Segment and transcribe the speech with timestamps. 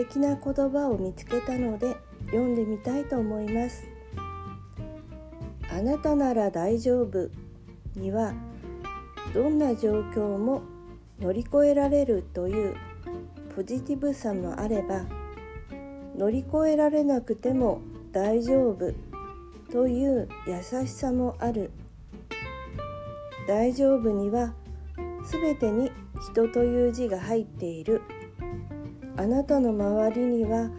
[0.00, 1.94] 敵な言葉を見つけたので
[2.26, 3.86] 読んでみたいと思います。
[5.70, 7.28] あなたなら大丈夫
[7.94, 8.32] には
[9.34, 10.62] どんな状況も
[11.20, 12.76] 乗り越えられるという
[13.54, 15.04] ポジティブさもあれば
[16.16, 18.92] 乗り越えられなくても大丈夫
[19.70, 21.70] という優しさもある。
[23.46, 24.54] 大丈夫には
[25.30, 25.92] 全てに
[26.32, 28.00] 人という字が入っている。
[29.16, 30.70] あなたの周りには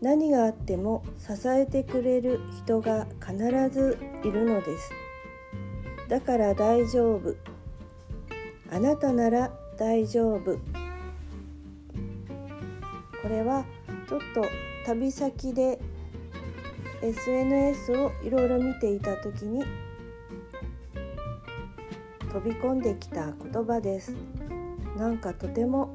[0.00, 3.36] 何があっても支えてくれる人が必
[3.70, 4.92] ずいるのです。
[6.08, 7.34] だから大丈夫。
[8.70, 10.58] あなたなら大丈夫。
[13.22, 13.64] これは
[14.08, 14.44] ちょっと
[14.86, 15.78] 旅先で
[17.02, 19.64] SNS をいろいろ見ていた時に
[22.32, 24.14] 飛び込んできた言葉です。
[24.96, 25.90] なんかとても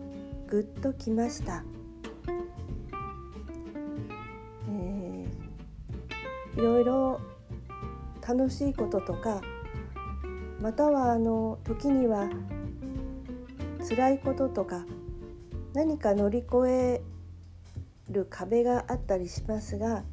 [0.48, 1.64] グッときました、
[6.56, 7.22] いろいろ
[8.28, 9.42] 楽しいこととか
[10.62, 12.30] またはあの時には
[13.90, 14.86] 辛いこととか
[15.74, 17.02] 何か乗り越え
[18.10, 20.04] る壁があったりしますが、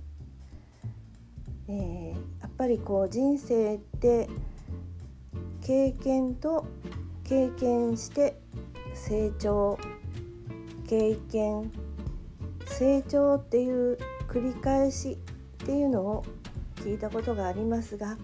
[1.69, 2.09] えー、
[2.41, 4.29] やっぱりこう人生って
[5.63, 6.67] 経験と
[7.23, 8.41] 経験して
[8.95, 9.79] 成長
[10.89, 11.71] 経験
[12.67, 15.19] 成長っていう繰り返し
[15.71, 16.25] っていうのを
[16.75, 18.19] 聞いたことがありますが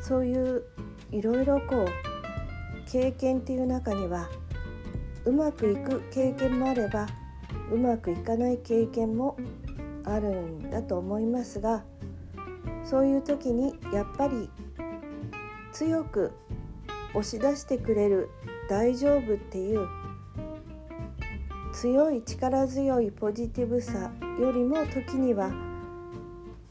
[0.00, 0.62] そういう
[1.10, 1.88] いろいろこう
[2.88, 4.28] 経験っていう中には
[5.24, 7.08] うまくいく経験もあれば
[7.72, 9.36] うまくいかない経験も
[10.04, 11.82] あるんだと思いますが
[12.84, 14.48] そういう時にやっぱり
[15.72, 16.30] 強く
[17.14, 18.28] 押し出してくれる
[18.70, 19.88] 「大丈夫」っていう
[21.72, 25.73] 強い力強いポジティブさよりも時には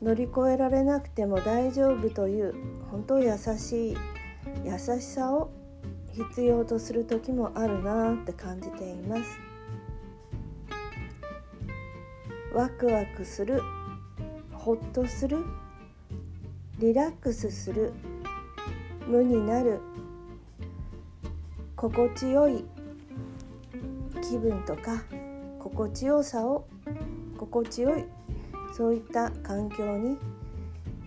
[0.03, 2.53] 乗り越えられなくても大丈夫という
[2.91, 3.97] 本当優しい
[4.65, 5.49] 優しさを
[6.11, 9.23] 必要とする時もあるなって感じています。
[12.53, 13.61] ワクワクする
[14.51, 15.37] ほっとする
[16.79, 17.93] リラックスする
[19.07, 19.79] 無になる
[21.75, 22.65] 心地よい
[24.21, 25.03] 気分とか
[25.59, 26.67] 心地よさを
[27.37, 28.05] 心地よい
[28.75, 30.17] そういった環境に、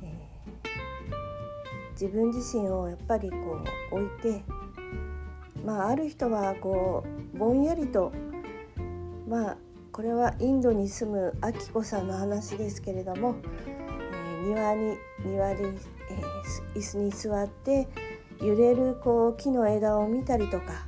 [0.02, 3.36] えー、自分自身をやっぱりこ
[3.90, 4.44] う置いて
[5.64, 8.12] まあある人はこうぼんやりと
[9.28, 9.56] まあ
[9.90, 13.34] これはインドに住むあきこさんの話ですけれども、
[13.66, 17.88] えー、庭に庭で、えー、椅子に座って
[18.40, 20.86] 揺れるこう木の枝を見たりとか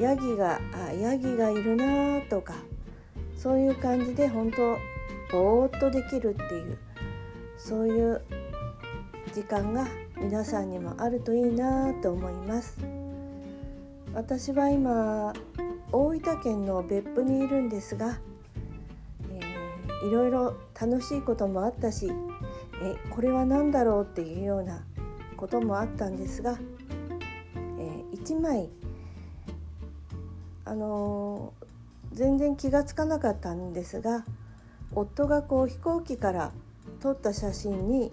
[0.00, 2.54] ヤギがあヤギがいるなとか
[3.36, 4.78] そういう感じで本当
[5.30, 6.78] ぼーっとできるっていう
[7.58, 8.22] そういう
[9.34, 12.78] 時間が皆さんにもあるといいなと思います。
[14.14, 15.34] 私は今
[15.92, 18.18] 大分県の別府にいるんですが、
[19.30, 22.10] えー、いろいろ楽しいこともあったし
[22.82, 24.84] えこれは何だろうっていうような
[25.36, 26.58] こともあったんですが、
[27.78, 28.68] えー、1枚
[30.64, 34.24] あのー、全然気が付かなかったんですが
[34.92, 36.52] 夫がこう飛行機から
[37.00, 38.12] 撮った写真に、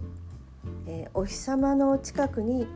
[0.88, 2.68] えー、お日様の近くに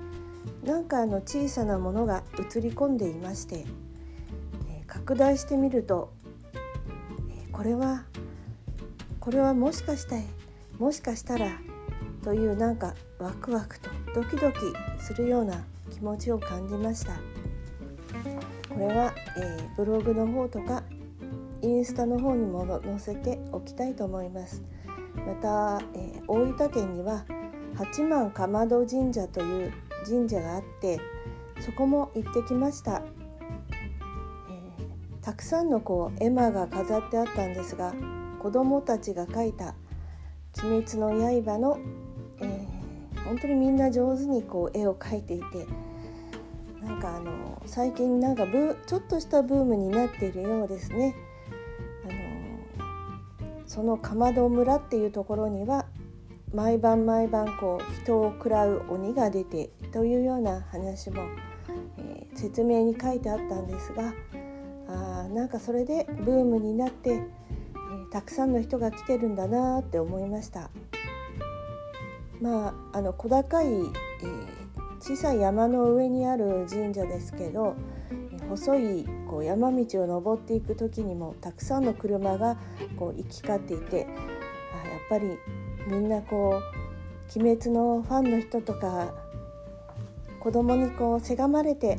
[0.64, 3.66] なんかあの小さなものが映り込んでいまして
[4.88, 6.14] 拡大してみると
[7.52, 8.06] これは
[9.20, 10.24] これはもしかして
[10.80, 11.60] もしかしたら
[12.24, 14.58] というなんかワクワクとドキドキ
[15.00, 17.14] するような気持ちを感じました。
[18.70, 20.84] これは、えー、ブログの方とか
[21.62, 24.62] インスタの方にも載せておきたいと思います
[25.16, 27.26] また、えー、大分県には
[27.76, 29.74] 八幡かまど神社という
[30.06, 31.00] 神社があって
[31.60, 33.02] そこも行ってきました
[34.50, 37.94] えたくさんのこう絵馬が飾ってあったんですが
[38.40, 39.74] 子どもたちが描いた
[40.64, 41.10] 「鬼滅の
[41.44, 41.80] 刃の」
[42.40, 45.66] えー、本当にみんな上手にこう絵を描いていて
[46.84, 51.16] なんかあの最近なんかブちょっとしたブームになっているようですね。
[53.78, 55.86] そのかまど村っていうところには
[56.52, 61.22] 毎晩毎晩こう人を食らう鬼が出てというような話も、
[62.00, 64.16] えー、説明に書いてあったんですが
[64.88, 70.72] あなんかそれでブームになって、えー、たくさんの人が来てるんだなって思いました。
[72.42, 74.57] まああの小高い、えー、
[75.00, 77.76] 小さい山の上にある神社ですけど、
[78.50, 82.58] 細いこう山道を登っていく時にもたくさんの車が
[82.98, 84.08] こう行き交っていて
[84.84, 85.38] あやっぱり
[85.88, 86.64] みんなこう
[87.40, 89.14] 「鬼滅」のファンの人とか
[90.40, 91.98] 子供にこうせがまれて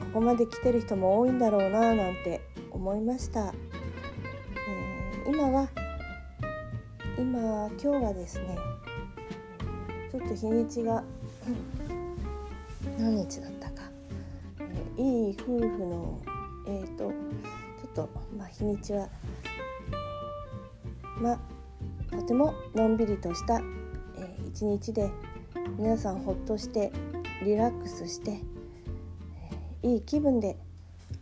[0.00, 2.40] ここまで来てる人も多いんだろうななんて
[2.70, 3.52] 思いました、
[5.26, 5.68] えー、今は
[7.18, 8.56] 今今日はですね
[10.10, 11.04] ちょっと日にちが
[12.98, 13.82] 何日だったか、
[14.60, 16.20] えー、いい夫婦の
[16.66, 19.08] えっ、ー、とちょっとまあ日にちは
[21.20, 21.38] まあ
[22.16, 23.60] とてものんびりとした、
[24.18, 25.10] えー、一日で
[25.78, 26.92] 皆さんほっとして
[27.44, 28.40] リラックスして、
[29.82, 30.56] えー、いい気分で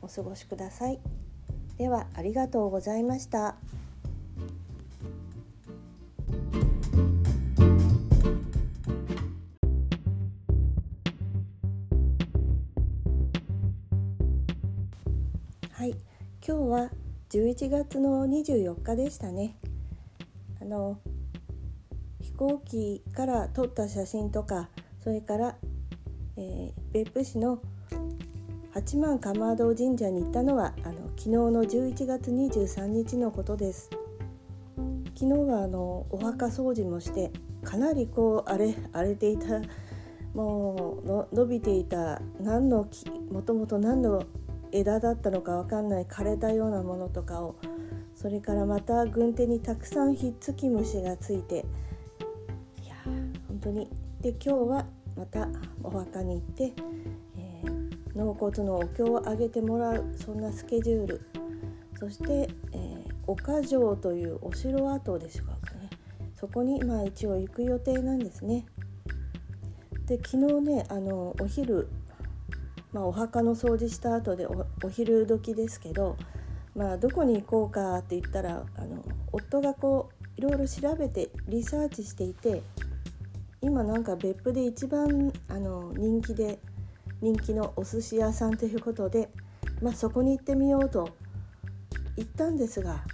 [0.02, 1.00] お過ごしください。
[1.78, 3.56] ではありがとうございました。
[17.50, 19.56] 11月の24日でしたね。
[20.62, 21.00] あの
[22.20, 24.69] 飛行機から撮った写真とか
[25.02, 25.56] それから、
[26.37, 27.61] えー、別府市の
[28.73, 33.91] 八幡釜堂神社に行ったのはあの昨日の11月23日のことです。
[35.17, 37.32] 昨日はあのお墓掃除もして
[37.64, 39.61] かなりこう荒れ荒れていた
[40.35, 44.23] もうの伸びていた何の木もともと何の
[44.72, 47.56] 枝だったのか分かんない枯れたようなものとかを
[48.14, 51.64] それからまた軍手にたくさんひっつき虫がついて
[52.84, 52.94] いや
[53.49, 53.88] 本当に。
[54.20, 54.87] で今日は
[55.17, 55.49] また
[55.82, 56.72] お墓に行って、
[57.38, 61.20] えー、納骨のお経をあげてもらうそんなスケジュール。
[61.99, 65.88] そして、えー、岡城というお城跡でしょうかね。
[66.34, 68.67] そこにまあ一応行く予定なんですね。
[70.06, 71.88] で昨日ねあのお昼
[72.93, 76.17] まあ、お墓の掃除した後でお昼時ですけど、
[76.75, 82.63] まあ、どこに行こうかって言ったらあの夫がこういろいろ調べてリサーチしていて
[83.61, 86.59] 今なんか別府で一番あの人気で
[87.21, 89.31] 人気のお寿司屋さんということで、
[89.83, 91.11] まあ、そこに行ってみようと
[92.17, 93.05] 行ったんですが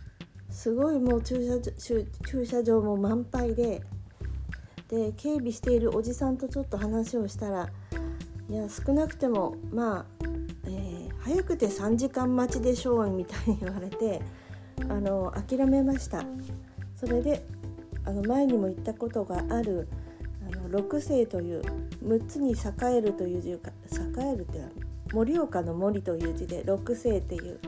[0.50, 3.82] すごいもう駐車駐車場も満杯で
[4.88, 7.68] で警備しているおじさんとちょっと話をしたら
[8.48, 10.06] いや少なくてもまあ、
[10.66, 14.22] えー、早くて3時間待ちでしょうみたいに言われて
[14.88, 16.24] あの諦めました。
[16.94, 17.44] それで
[18.04, 19.88] あの前にも言ったことがある
[20.46, 21.62] あの六世という
[22.04, 23.70] 6つに栄えるという字か
[24.20, 24.60] 栄えるって
[25.12, 27.58] 盛岡の森という字で六世っていう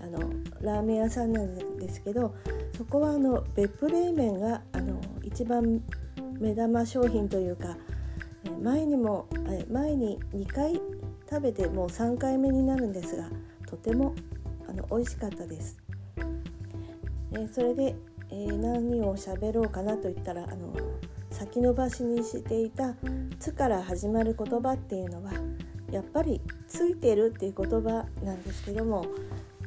[0.00, 0.18] あの
[0.60, 2.34] ラーメン屋さんなんですけど
[2.76, 5.82] そこはあの別府冷麺があの一番
[6.40, 7.76] 目玉商品というか
[8.62, 9.26] 前にも
[9.70, 10.80] 前に2回
[11.28, 13.28] 食べてもう3回目になるんですが
[13.66, 14.14] とても
[14.68, 15.78] あの美味しかったです。
[17.36, 17.96] えそれで、
[18.30, 20.72] えー、何を喋ろうかなと言ったらあの
[21.30, 22.94] 先延ばしにしていた
[23.40, 25.32] 「つ」から始まる言葉っていうのは
[25.90, 29.04] やっぱり「ついてる」っていう言葉なんですけども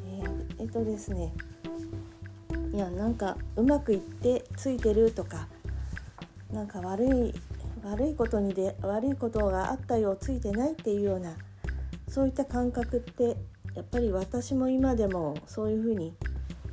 [0.06, 1.34] えー、えっとですね
[2.74, 5.48] いやなんかうまくいってついてるとか
[6.52, 7.34] なんか悪い
[7.92, 11.36] 悪いことにで悪いことがあったようついてないっていうような
[12.10, 13.38] そういった感覚って
[13.76, 16.14] やっぱり私も今でもそういうふうに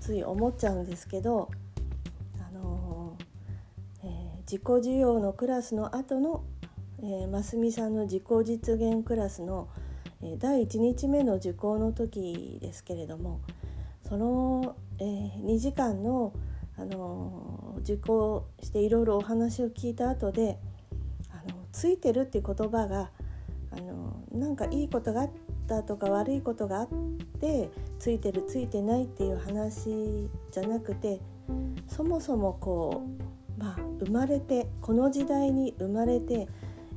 [0.00, 1.50] つい思っちゃうんですけど、
[2.40, 6.44] あのー、えー、自己需要のクラスの後の、
[7.00, 9.68] えー、ますみさんの自己実現クラスの、
[10.22, 13.40] え、第1日目の受講の時ですけれども
[14.08, 16.32] その、え、2時間の、
[16.76, 20.58] あの、受講していろいろお話を聞いた後で
[21.74, 23.10] ついてるっていう言葉が
[23.72, 25.30] あのなんかいいことがあっ
[25.66, 26.88] たとか悪いことがあっ
[27.40, 31.20] てついてるついてないっていう話じゃなくて
[31.88, 33.02] そもそもこ
[33.58, 36.48] う、まあ、生まれてこの時代に生まれて、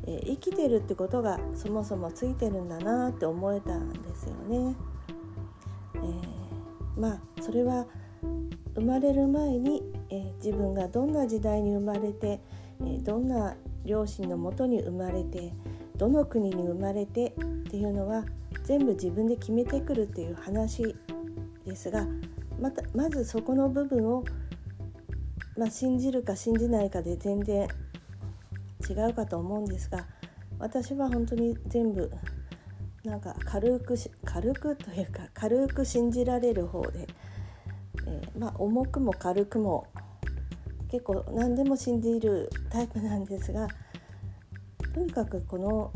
[0.05, 4.75] えー、生きてるってことがそもそもついてるんだなって思えたんですよね。
[5.95, 7.87] えー、まあそれは
[8.75, 9.81] 生まれる前に、
[10.11, 12.39] えー、自分がどんな時代に生まれて、
[12.85, 13.55] えどんな
[13.87, 15.53] 両親のもとに生まれて
[15.95, 17.31] どの国に生まれてっ
[17.69, 18.25] ていうのは
[18.65, 20.95] 全部自分で決めてくるっていう話
[21.65, 22.05] ですが
[22.59, 24.23] またまずそこの部分を、
[25.57, 27.67] まあ、信じるか信じないかで全然
[28.89, 30.05] 違うかと思うんですが
[30.59, 32.11] 私は本当に全部
[33.03, 37.07] なんか軽く軽くというか軽く信じられる方で、
[38.05, 39.87] えー、まあ重くも軽くも
[40.89, 43.67] 結構何でも信じるタイプなんですが
[44.93, 45.91] とにかくこの、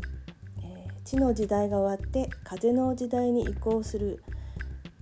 [0.62, 4.22] えー、地の時代が終わって風の時代に移行する、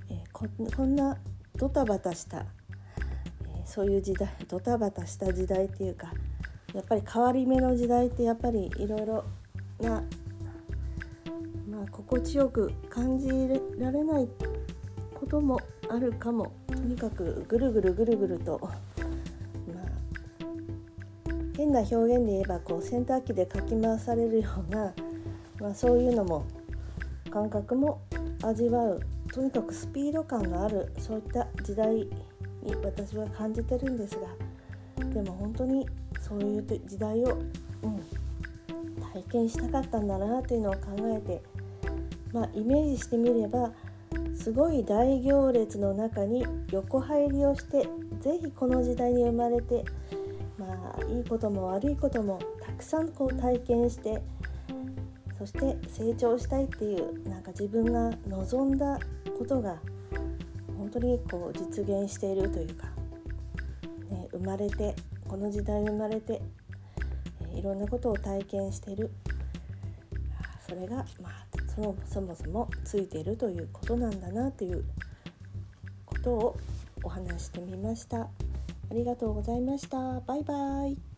[0.09, 1.17] えー、ここんな
[1.57, 6.13] ドタバタした、えー、そういう時代ドタバタした時代っていうか
[6.73, 9.25] やっぱり変わり目の時代ってやっぱりいろいろ
[9.81, 10.03] な、
[11.69, 13.29] まあ、心地よく感じ
[13.79, 14.29] られない
[15.15, 16.53] こともあるかも。
[16.81, 18.59] とにかくぐるぐるぐるぐると、
[21.71, 24.93] 変な表現で言えばこう洗濯機でかき回されるような、
[25.61, 26.45] まあ、そういうのも
[27.31, 28.03] 感覚も
[28.43, 29.01] 味わう。
[29.33, 30.93] とにかくスピード感がある。
[30.99, 32.11] そういった時代に
[32.83, 34.19] 私は感じてるんです
[34.99, 35.89] がでも本当に
[36.21, 37.39] そういう時代を、
[37.83, 38.03] うん、
[39.13, 40.81] 体験したかったんだなというのを考
[41.17, 41.41] えて、
[42.33, 43.71] まあ、イメージしてみれば
[44.35, 47.89] すごい大行列の中に横入りをして
[48.21, 49.85] 是非この時代に生まれて
[50.61, 54.23] まあいいことも悪いこともたくさんこう体験して
[55.39, 58.99] そして成長したいっていうなんか自分が望んだ
[59.39, 59.79] ことが
[60.77, 62.89] 本当にこう実現しているというか、
[64.11, 64.95] ね、生まれて
[65.27, 66.43] この時代に生まれて、
[67.55, 69.13] えいろんなことを体験している
[70.69, 74.85] それが、まあ、そのそもそもついているということなんだなという
[76.05, 76.57] ことを
[77.03, 78.29] お話してみました。
[78.91, 80.21] ありがとうございました。
[80.21, 81.10] バイバイ。